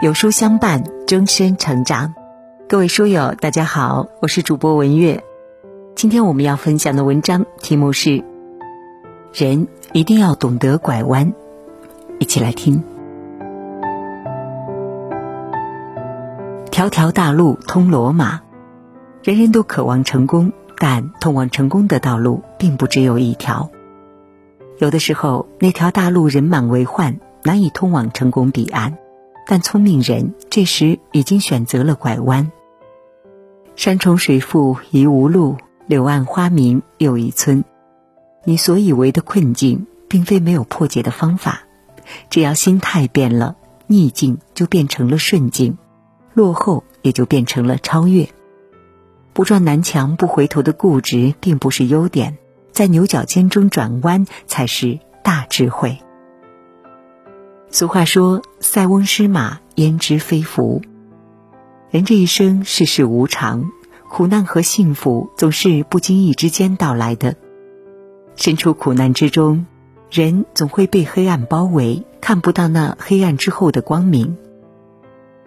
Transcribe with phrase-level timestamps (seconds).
[0.00, 2.14] 有书相伴，终身成长。
[2.68, 5.24] 各位书友，大家好，我是主播文月。
[5.96, 8.22] 今天我们要分享的文章题目是：
[9.32, 11.32] 人一定要懂得拐弯。
[12.20, 12.84] 一起来听。
[16.70, 18.42] 条条大路通罗马，
[19.24, 23.68] 人人都渴望成功，但通往成功的道路并不只有一条。
[24.78, 28.96] 有的时候，那条大路人满为患，难以通往成功彼岸。
[29.50, 32.52] 但聪明人这时已经选择了拐弯。
[33.76, 35.56] 山重水复疑无路，
[35.86, 37.64] 柳暗花明又一村。
[38.44, 41.62] 你所以为的困境，并非没有破解的方法，
[42.28, 43.56] 只要心态变了，
[43.86, 45.78] 逆境就变成了顺境，
[46.34, 48.28] 落后也就变成了超越。
[49.32, 52.36] 不撞南墙不回头的固执，并不是优点，
[52.70, 55.96] 在牛角尖中转弯才是大智慧。
[57.70, 60.80] 俗话说：“塞翁失马，焉知非福。”
[61.90, 63.70] 人这一生世事无常，
[64.08, 67.36] 苦难和幸福总是不经意之间到来的。
[68.36, 69.66] 身处苦难之中，
[70.10, 74.36] 人总会被黑暗包围，看不到那黑暗之后的光明；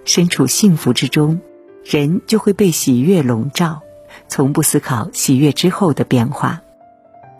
[0.05, 1.41] 身处幸福之中，
[1.83, 3.81] 人就会被喜悦笼罩，
[4.27, 6.61] 从不思考喜悦之后的变化。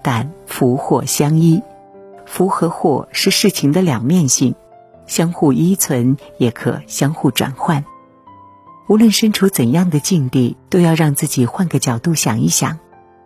[0.02, 1.61] 但福祸相依，
[2.25, 4.55] 福和祸是事情的两面性。
[5.12, 7.84] 相互依存，也可相互转换。
[8.88, 12.80] 无论身处怎样的境地，都要让自己换个角度想一想，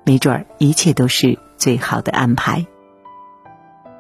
[0.03, 2.65] 没准儿一切都是最好的安排。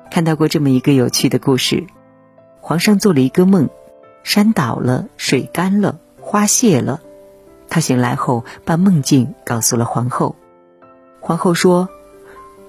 [0.09, 1.85] 看到过这么一个有趣的故事：
[2.59, 3.69] 皇上做了一个梦，
[4.23, 7.01] 山倒了，水干了，花谢了。
[7.69, 10.35] 他醒来后，把梦境告诉了皇后。
[11.19, 11.87] 皇后说：“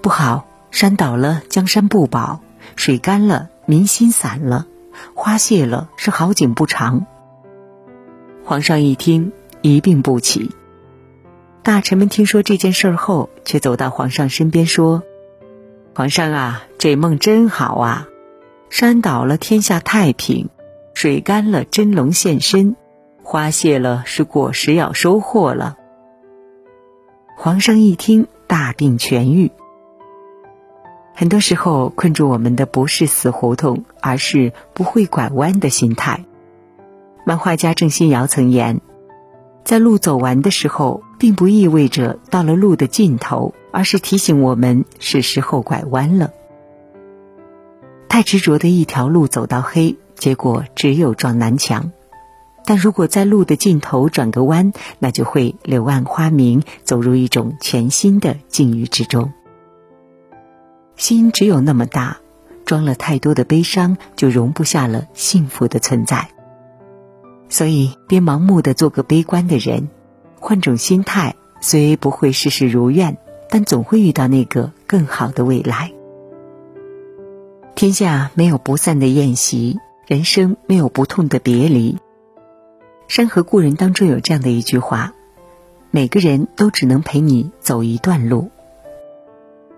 [0.03, 2.42] 不好，山倒了，江山不保；
[2.77, 4.67] 水干了，民心散了。”
[5.14, 7.06] 花谢了是好景不长。
[8.44, 10.50] 皇上一听一病不起。
[11.62, 15.03] 大臣们听说这件事后，却走到皇上身边说
[15.97, 18.06] ：“皇上啊，这梦真好啊！
[18.70, 20.48] 山倒了天下太平，
[20.94, 22.76] 水干了真龙现身，
[23.22, 25.76] 花谢了是果实要收获了。”
[27.37, 29.50] 皇上一听大病痊愈。
[31.19, 36.27] 很多时候，困住我们的不是死胡同，而是不会拐弯的心态。
[37.25, 38.82] 漫画家郑欣瑶曾言
[39.65, 46.32] ：“在路走完的时候，并不意味着到了路的尽头，而是提醒我们是时候拐弯了。”
[48.10, 51.93] 太执着的一条路走到黑，结果只有撞南墙；
[52.66, 59.32] 但如果在路的尽头转个弯，那就会柳暗花明，走入一种全新的境遇之中。
[60.96, 62.18] 心只有那么大，
[62.64, 66.28] 装了太多的悲伤，就容不下了幸福的存在。
[67.48, 69.88] 所以，别盲目的做个悲观的人，
[70.40, 73.18] 换种心态，虽不会事事如愿，
[73.50, 75.92] 但总会遇到那个更好的未来。
[77.74, 81.92] 天下没有不散的宴席，人生没有不痛的别离。
[83.06, 85.12] 《山河故人》当中有这样的一句话：
[85.90, 88.50] 每个人都只能陪你走一段路。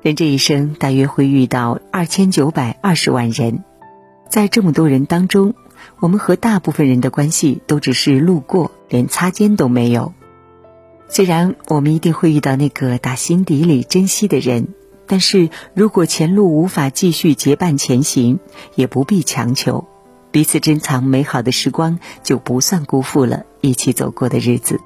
[0.01, 3.65] 人这一生大约会遇到二千九百二十万人，
[4.29, 5.55] 在这么多人当中，
[5.99, 10.13] 我们和大部分人的关系都只是路过，连擦肩都没有。
[11.09, 14.69] 虽然我们一定会遇到那个打心底里珍惜的人，
[15.09, 18.39] 但是如果前路无法继续结伴前行，
[18.77, 19.89] 也不必强求，
[20.31, 24.79] 彼此珍藏美好的时光，就不算辜负了一起走过的日子。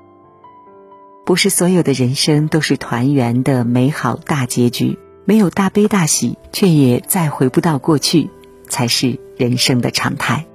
[1.25, 8.29] 不是所有的人生都是团圆的美好大结局，没有大悲大喜，却也再回不到过去，
[8.69, 10.47] 才是人生的常态。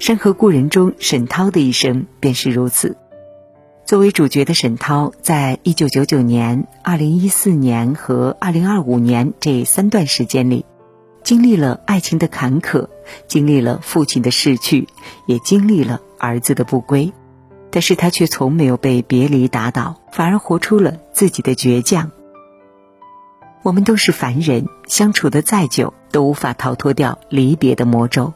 [0.04, 2.96] 《山河故人》中沈涛的一生便是如此。
[3.84, 10.64] 作为主角的沈涛，在一九九九年、二零一四年和二零二五年这三段时间里，
[11.22, 12.88] 经历了爱情的坎坷，
[13.26, 14.88] 经历了父亲的逝去，
[15.26, 17.12] 也经历了儿子的不归。
[17.78, 22.10] 但是他却从没有被别离打倒，反而活出了自己的倔强。
[23.62, 28.32] 我们都是凡人，相处的再久，都无法逃脱掉离别的魔咒。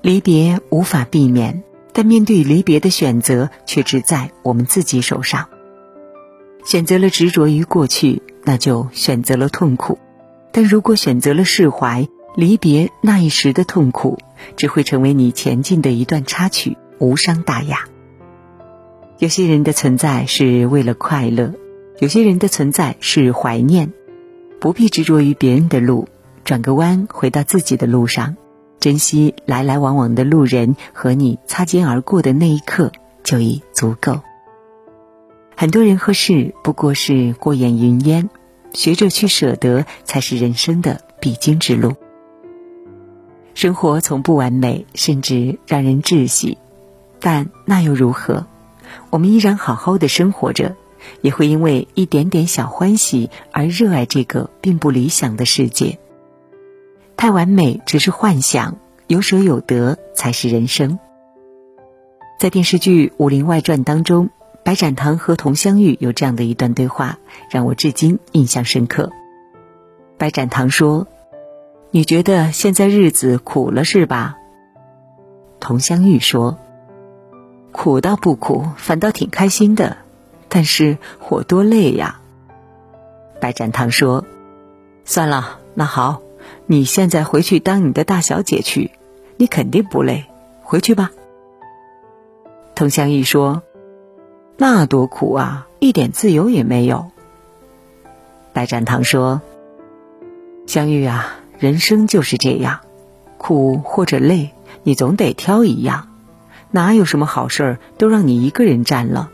[0.00, 1.62] 离别无法避免，
[1.92, 5.50] 但面对离别的选择却只在我们自己手上。
[6.64, 9.98] 选择了执着于过去，那就选择了痛苦；
[10.50, 14.18] 但如果选择了释怀，离别那一时的痛苦，
[14.56, 16.78] 只会成为你前进的一段插曲。
[17.00, 17.84] 无伤大雅。
[19.20, 21.52] 有些人的存在是为了快乐，
[21.98, 23.92] 有些人的存在是怀念。
[24.60, 26.06] 不必执着于别人的路，
[26.44, 28.36] 转个弯回到自己的路上，
[28.78, 32.92] 珍惜来来往往的路人和你擦肩而过的那一刻
[33.24, 34.20] 就已足够。
[35.56, 38.30] 很多人和事不过是过眼云烟，
[38.72, 41.94] 学着去舍得，才是人生的必经之路。
[43.54, 46.56] 生活从不完美，甚至让人窒息，
[47.18, 48.46] 但那又如何？
[49.10, 50.76] 我们依然好好的生活着，
[51.20, 55.98] 也会因为一点点小欢喜而热爱这个并不理想的世界。
[57.16, 60.98] 太完美只是幻想，有舍有得才是人生。
[62.38, 64.30] 在电视剧《武林外传》当中，
[64.64, 67.18] 白展堂和佟湘玉有这样的一段对话，
[67.50, 69.10] 让我至今印象深刻。
[70.16, 71.06] 白展堂说。
[71.90, 74.36] 你觉得现在日子苦了是吧？
[75.58, 76.58] 佟湘玉说
[77.72, 79.98] ：“苦倒不苦，反倒挺开心的。
[80.48, 82.20] 但是活多累呀。”
[83.40, 84.24] 白展堂说
[85.04, 86.20] ：“算了，那好，
[86.66, 88.92] 你现在回去当你的大小姐去，
[89.36, 90.24] 你肯定不累，
[90.62, 91.10] 回去吧。”
[92.74, 93.62] 佟湘玉说
[94.56, 97.10] ：“那多苦啊，一点自由也没有。”
[98.52, 99.40] 白展堂说
[100.66, 102.82] ：“湘玉啊。”人生就是这样，
[103.36, 104.50] 苦或者累，
[104.84, 106.06] 你总得挑一样，
[106.70, 109.30] 哪有什么好事儿都让你一个人占了？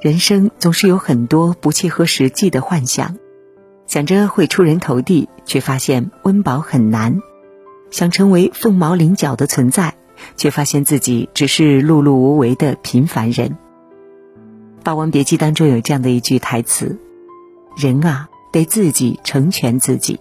[0.00, 3.16] 人生总是有很多不切合实际的幻想，
[3.86, 7.20] 想着会出人头地，却发现温饱很难；
[7.90, 9.96] 想成为凤毛麟角的存在，
[10.36, 13.50] 却发现自己只是碌碌无为的平凡人。
[14.82, 16.98] 《霸王别姬》当中有这样的一句台词
[17.76, 20.20] ：“人啊，得自己成全自己。”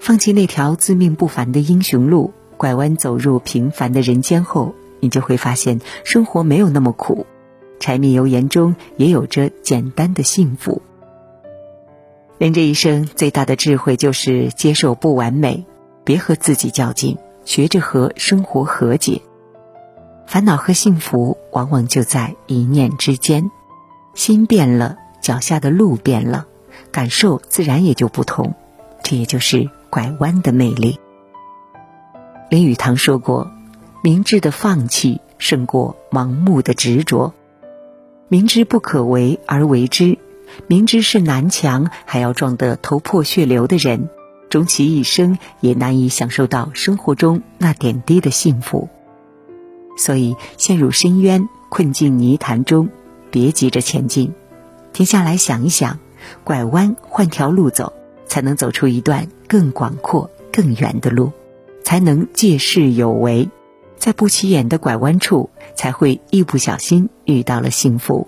[0.00, 7.26] 放弃那条自命不凡的英雄路，拐弯走入平凡的人间后，你就会发现生活没有那么苦，
[7.78, 10.82] 柴米油盐中也有着简单的幸福。
[12.38, 15.64] 人这一生最大的智慧就是接受不完美，
[16.04, 19.22] 别和自己较劲，学着和生活和解。
[20.26, 23.50] 烦恼和幸福往往就在一念之间，
[24.14, 26.46] 心变了，脚下的路变了，
[26.90, 28.54] 感受自然也就不同。
[29.02, 30.98] 这也就是拐弯的魅力。
[32.48, 33.50] 林语堂说过
[34.04, 37.34] ：“明智的放弃胜过盲目的执着。
[38.28, 40.18] 明知不可为而为之，
[40.68, 44.08] 明知是南墙还要撞得头破血流的人，
[44.48, 48.88] 终其一生也难以享受到生活中那点滴的幸福。
[49.98, 52.90] 所以，陷入深渊、困进泥潭中，
[53.32, 54.32] 别急着前进，
[54.92, 55.98] 停下来想一想，
[56.44, 57.92] 拐弯换条路走。”
[58.28, 61.30] 才能走出一段更广阔、更远的路，
[61.86, 63.48] 才能借势有为，
[63.94, 68.26] 在不起眼的拐弯处，才会一不小心遇到了幸福。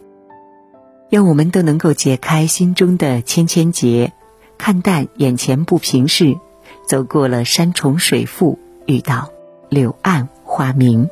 [1.10, 4.12] 愿我们都能够解开心中的千千结，
[4.58, 6.38] 看淡眼前不平事，
[6.86, 9.28] 走过了山重水复，遇到
[9.68, 11.10] 柳暗花明。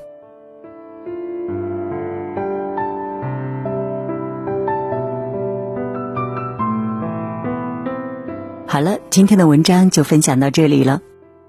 [8.68, 11.02] 好了，今天的文章就分享到这里了。